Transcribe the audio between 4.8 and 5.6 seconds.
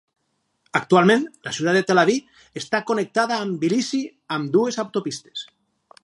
autopistes.